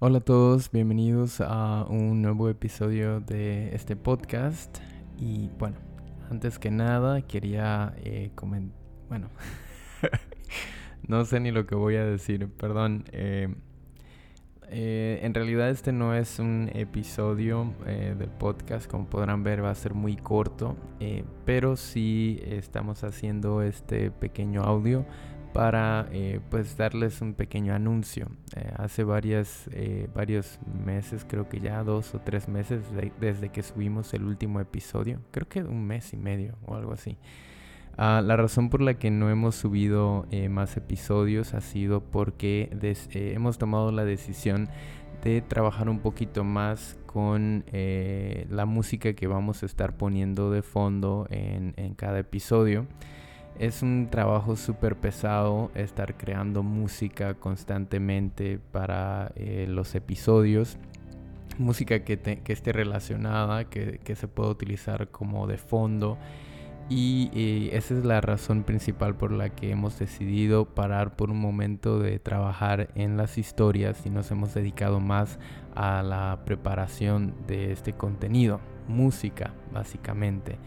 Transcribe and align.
Hola 0.00 0.18
a 0.18 0.20
todos, 0.20 0.70
bienvenidos 0.70 1.40
a 1.40 1.84
un 1.90 2.22
nuevo 2.22 2.48
episodio 2.48 3.18
de 3.18 3.74
este 3.74 3.96
podcast. 3.96 4.78
Y 5.18 5.50
bueno, 5.58 5.76
antes 6.30 6.60
que 6.60 6.70
nada 6.70 7.22
quería 7.22 7.96
eh, 8.04 8.30
comentar, 8.36 8.78
bueno, 9.08 9.28
no 11.08 11.24
sé 11.24 11.40
ni 11.40 11.50
lo 11.50 11.66
que 11.66 11.74
voy 11.74 11.96
a 11.96 12.04
decir, 12.04 12.48
perdón. 12.48 13.06
Eh, 13.10 13.52
eh, 14.68 15.18
en 15.24 15.34
realidad 15.34 15.68
este 15.68 15.90
no 15.90 16.14
es 16.14 16.38
un 16.38 16.70
episodio 16.74 17.74
del 17.84 18.30
podcast, 18.30 18.88
como 18.88 19.06
podrán 19.10 19.42
ver 19.42 19.64
va 19.64 19.70
a 19.70 19.74
ser 19.74 19.94
muy 19.94 20.14
corto, 20.14 20.76
pero 21.44 21.74
sí 21.74 22.38
estamos 22.44 23.02
haciendo 23.02 23.62
este 23.62 24.12
pequeño 24.12 24.62
audio 24.62 25.04
para 25.52 26.08
eh, 26.12 26.40
pues 26.50 26.76
darles 26.76 27.20
un 27.20 27.34
pequeño 27.34 27.74
anuncio. 27.74 28.28
Eh, 28.54 28.70
hace 28.76 29.04
varias, 29.04 29.68
eh, 29.72 30.08
varios 30.14 30.58
meses, 30.84 31.26
creo 31.28 31.48
que 31.48 31.60
ya 31.60 31.82
dos 31.82 32.14
o 32.14 32.20
tres 32.20 32.48
meses 32.48 32.82
desde 33.20 33.48
que 33.50 33.62
subimos 33.62 34.12
el 34.14 34.24
último 34.24 34.60
episodio, 34.60 35.20
creo 35.30 35.48
que 35.48 35.62
un 35.62 35.86
mes 35.86 36.12
y 36.12 36.16
medio 36.16 36.54
o 36.66 36.74
algo 36.74 36.92
así. 36.92 37.18
Ah, 37.96 38.22
la 38.24 38.36
razón 38.36 38.70
por 38.70 38.80
la 38.80 38.94
que 38.94 39.10
no 39.10 39.28
hemos 39.28 39.56
subido 39.56 40.26
más 40.50 40.76
episodios 40.76 41.52
ha 41.54 41.60
sido 41.60 42.00
porque 42.00 42.70
hemos 43.12 43.58
tomado 43.58 43.90
la 43.90 44.04
decisión 44.04 44.68
de 45.24 45.40
trabajar 45.40 45.88
un 45.88 45.98
poquito 45.98 46.44
más 46.44 46.96
con 47.06 47.64
la 47.72 48.66
música 48.66 49.14
que 49.14 49.26
vamos 49.26 49.64
a 49.64 49.66
estar 49.66 49.96
poniendo 49.96 50.52
de 50.52 50.62
fondo 50.62 51.26
en, 51.30 51.74
en 51.76 51.94
cada 51.94 52.20
episodio. 52.20 52.86
Es 53.58 53.82
un 53.82 54.06
trabajo 54.08 54.54
súper 54.54 54.94
pesado 54.94 55.72
estar 55.74 56.16
creando 56.16 56.62
música 56.62 57.34
constantemente 57.34 58.60
para 58.70 59.32
eh, 59.34 59.66
los 59.68 59.96
episodios. 59.96 60.78
Música 61.58 62.04
que, 62.04 62.40
esté 62.46 62.72
relacionada, 62.72 63.64
que, 63.64 64.14
se 64.14 64.28
pueda 64.28 64.50
utilizar 64.50 65.08
como 65.08 65.48
de 65.48 65.58
fondo. 65.58 66.18
Y 66.88 67.30
eh, 67.34 67.76
esa 67.76 67.94
es 67.94 68.04
la 68.04 68.20
razón 68.20 68.62
principal 68.62 69.16
por 69.16 69.32
la 69.32 69.50
que 69.50 69.72
hemos 69.72 69.98
decidido 69.98 70.64
parar 70.64 71.16
por 71.16 71.30
un 71.30 71.40
momento 71.40 71.98
de 71.98 72.20
trabajar 72.20 72.90
en 72.94 73.16
las 73.16 73.38
historias 73.38 74.06
y 74.06 74.10
nos 74.10 74.30
hemos 74.30 74.54
dedicado 74.54 75.00
más 75.00 75.40
a 75.74 76.04
la 76.04 76.42
preparación 76.44 77.34
de 77.48 77.72
este 77.72 77.92
contenido, 77.92 78.60
música 78.86 79.52
básicamente. 79.72 80.58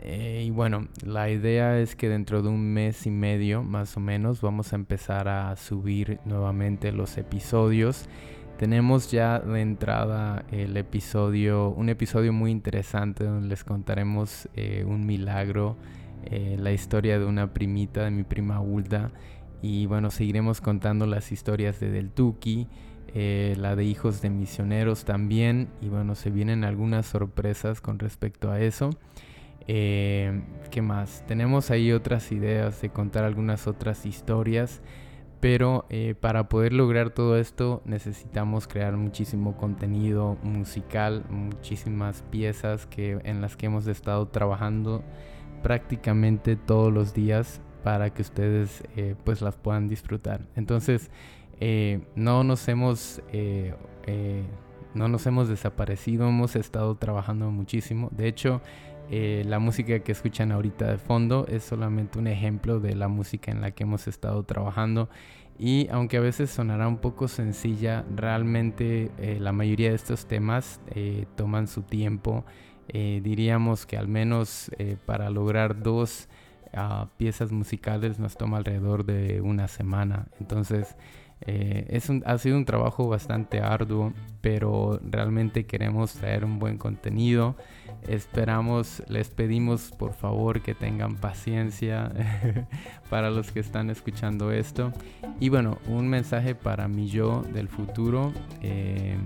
Eh, 0.00 0.44
y 0.46 0.50
bueno, 0.50 0.88
la 1.04 1.30
idea 1.30 1.78
es 1.78 1.96
que 1.96 2.08
dentro 2.08 2.42
de 2.42 2.48
un 2.48 2.72
mes 2.72 3.06
y 3.06 3.10
medio 3.10 3.62
más 3.62 3.96
o 3.96 4.00
menos 4.00 4.40
vamos 4.40 4.72
a 4.72 4.76
empezar 4.76 5.28
a 5.28 5.54
subir 5.56 6.20
nuevamente 6.24 6.92
los 6.92 7.18
episodios. 7.18 8.08
Tenemos 8.58 9.10
ya 9.10 9.38
de 9.40 9.60
entrada 9.60 10.44
el 10.50 10.76
episodio, 10.76 11.70
un 11.70 11.88
episodio 11.88 12.32
muy 12.32 12.50
interesante 12.50 13.24
donde 13.24 13.48
les 13.48 13.64
contaremos 13.64 14.48
eh, 14.54 14.84
un 14.86 15.06
milagro, 15.06 15.76
eh, 16.24 16.56
la 16.58 16.72
historia 16.72 17.18
de 17.18 17.24
una 17.24 17.52
primita, 17.52 18.04
de 18.04 18.10
mi 18.10 18.24
prima 18.24 18.60
Ulda. 18.60 19.12
Y 19.62 19.86
bueno, 19.86 20.10
seguiremos 20.10 20.60
contando 20.60 21.06
las 21.06 21.32
historias 21.32 21.80
de 21.80 21.90
Del 21.90 22.10
Tuki, 22.10 22.68
la 23.14 23.74
de 23.74 23.84
hijos 23.84 24.22
de 24.22 24.30
misioneros 24.30 25.04
también. 25.04 25.68
Y 25.80 25.88
bueno, 25.88 26.14
se 26.14 26.30
vienen 26.30 26.62
algunas 26.62 27.06
sorpresas 27.06 27.80
con 27.80 27.98
respecto 27.98 28.52
a 28.52 28.60
eso. 28.60 28.90
Eh, 29.68 30.40
¿Qué 30.70 30.80
más? 30.80 31.24
Tenemos 31.26 31.70
ahí 31.70 31.92
otras 31.92 32.32
ideas 32.32 32.80
de 32.80 32.88
contar 32.88 33.24
algunas 33.24 33.66
otras 33.66 34.06
historias, 34.06 34.80
pero 35.40 35.84
eh, 35.90 36.14
para 36.18 36.48
poder 36.48 36.72
lograr 36.72 37.10
todo 37.10 37.38
esto 37.38 37.82
necesitamos 37.84 38.66
crear 38.66 38.96
muchísimo 38.96 39.56
contenido 39.56 40.38
musical, 40.42 41.24
muchísimas 41.28 42.22
piezas 42.22 42.86
que, 42.86 43.18
en 43.24 43.42
las 43.42 43.56
que 43.56 43.66
hemos 43.66 43.86
estado 43.86 44.28
trabajando 44.28 45.04
prácticamente 45.62 46.56
todos 46.56 46.92
los 46.92 47.12
días 47.12 47.60
para 47.84 48.10
que 48.10 48.22
ustedes 48.22 48.82
eh, 48.96 49.14
pues 49.24 49.42
las 49.42 49.56
puedan 49.56 49.88
disfrutar. 49.88 50.46
Entonces 50.56 51.10
no 52.14 52.44
nos 52.44 52.68
hemos 52.68 53.20
no 54.94 55.08
nos 55.08 55.26
hemos 55.26 55.48
desaparecido, 55.48 56.28
hemos 56.28 56.56
estado 56.56 56.94
trabajando 56.96 57.50
muchísimo. 57.50 58.08
De 58.12 58.28
hecho, 58.28 58.62
eh, 59.10 59.42
la 59.46 59.58
música 59.58 60.00
que 60.00 60.12
escuchan 60.12 60.52
ahorita 60.52 60.86
de 60.86 60.98
fondo 60.98 61.46
es 61.48 61.64
solamente 61.64 62.18
un 62.18 62.26
ejemplo 62.26 62.80
de 62.80 62.94
la 62.94 63.08
música 63.08 63.50
en 63.50 63.60
la 63.60 63.70
que 63.70 63.84
hemos 63.84 64.06
estado 64.06 64.42
trabajando 64.42 65.08
y 65.58 65.88
aunque 65.90 66.18
a 66.18 66.20
veces 66.20 66.50
sonará 66.50 66.86
un 66.86 66.98
poco 66.98 67.26
sencilla, 67.26 68.04
realmente 68.14 69.10
eh, 69.18 69.38
la 69.40 69.52
mayoría 69.52 69.90
de 69.90 69.96
estos 69.96 70.26
temas 70.26 70.80
eh, 70.94 71.26
toman 71.36 71.66
su 71.66 71.82
tiempo. 71.82 72.44
diríamos 72.92 73.84
que 73.84 73.98
al 73.98 74.08
menos 74.08 74.70
para 75.04 75.28
lograr 75.28 75.82
dos 75.82 76.28
ah, 76.72 77.08
piezas 77.18 77.52
musicales 77.52 78.18
nos 78.18 78.36
toma 78.36 78.58
alrededor 78.58 79.04
de 79.04 79.40
una 79.42 79.68
semana. 79.68 80.28
Entonces 80.40 80.96
es 81.46 82.10
ha 82.10 82.38
sido 82.38 82.56
un 82.56 82.64
trabajo 82.64 83.08
bastante 83.08 83.60
arduo, 83.60 84.12
pero 84.40 85.00
realmente 85.02 85.66
queremos 85.66 86.12
traer 86.14 86.44
un 86.44 86.58
buen 86.58 86.78
contenido. 86.78 87.56
Esperamos, 88.06 89.02
les 89.08 89.28
pedimos 89.30 89.90
por 89.98 90.14
favor 90.14 90.62
que 90.62 90.74
tengan 90.74 91.16
paciencia 91.16 92.12
para 93.10 93.30
los 93.30 93.50
que 93.50 93.60
están 93.60 93.90
escuchando 93.90 94.52
esto. 94.52 94.92
Y 95.40 95.48
bueno, 95.48 95.78
un 95.88 96.08
mensaje 96.08 96.54
para 96.54 96.88
mi 96.88 97.08
yo 97.08 97.42
del 97.52 97.68
futuro. 97.68 98.32
Eh, 98.62 99.16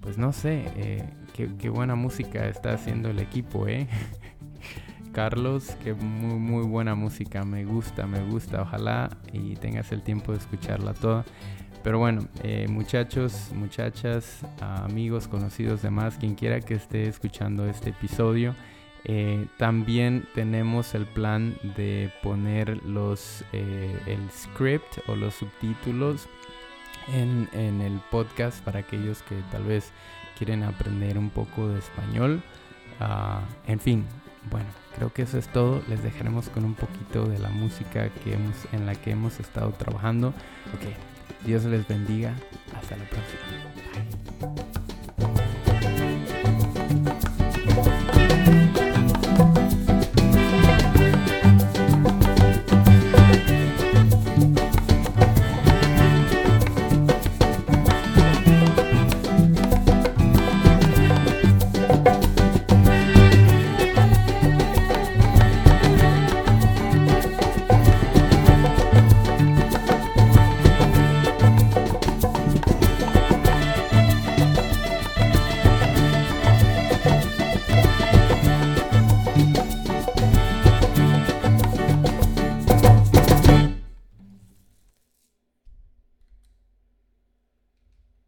pues 0.00 0.16
no 0.18 0.32
sé, 0.32 0.64
eh, 0.76 1.04
qué, 1.34 1.68
buena 1.68 1.94
música 1.94 2.46
está 2.48 2.72
haciendo 2.72 3.10
el 3.10 3.18
equipo, 3.18 3.66
¿eh? 3.68 3.86
Carlos, 5.12 5.76
que 5.82 5.94
muy, 5.94 6.38
muy 6.38 6.66
buena 6.66 6.94
música, 6.94 7.44
me 7.44 7.64
gusta, 7.64 8.06
me 8.06 8.22
gusta. 8.22 8.62
Ojalá 8.62 9.10
y 9.32 9.56
tengas 9.56 9.92
el 9.92 10.02
tiempo 10.02 10.32
de 10.32 10.38
escucharla 10.38 10.94
toda. 10.94 11.24
Pero 11.82 11.98
bueno, 11.98 12.26
eh, 12.42 12.66
muchachos, 12.68 13.50
muchachas, 13.54 14.42
amigos, 14.60 15.28
conocidos, 15.28 15.82
demás, 15.82 16.16
quien 16.18 16.34
quiera 16.34 16.60
que 16.60 16.74
esté 16.74 17.08
escuchando 17.08 17.66
este 17.66 17.90
episodio, 17.90 18.54
eh, 19.04 19.46
también 19.56 20.26
tenemos 20.34 20.94
el 20.94 21.06
plan 21.06 21.56
de 21.76 22.12
poner 22.22 22.84
los, 22.84 23.44
eh, 23.52 23.98
el 24.06 24.30
script 24.30 24.98
o 25.08 25.16
los 25.16 25.34
subtítulos 25.34 26.28
en, 27.14 27.48
en, 27.52 27.80
el 27.80 27.98
podcast 28.10 28.62
para 28.62 28.80
aquellos 28.80 29.22
que 29.22 29.36
tal 29.50 29.64
vez 29.64 29.90
quieren 30.36 30.62
aprender 30.62 31.16
un 31.16 31.30
poco 31.30 31.68
de 31.68 31.78
español. 31.78 32.42
Ah, 33.00 33.40
en 33.66 33.80
fin, 33.80 34.04
bueno, 34.48 34.68
creo 34.96 35.12
que 35.12 35.22
eso 35.22 35.38
es 35.38 35.48
todo. 35.48 35.82
Les 35.88 36.02
dejaremos 36.02 36.48
con 36.48 36.64
un 36.64 36.74
poquito 36.74 37.26
de 37.26 37.38
la 37.38 37.50
música 37.50 38.08
que 38.08 38.34
hemos, 38.34 38.56
en 38.72 38.86
la 38.86 38.94
que 38.94 39.10
hemos 39.10 39.38
estado 39.40 39.72
trabajando. 39.72 40.28
Ok, 40.28 41.44
Dios 41.44 41.64
les 41.64 41.86
bendiga. 41.86 42.34
Hasta 42.74 42.96
la 42.96 43.04
próxima. 43.04 44.49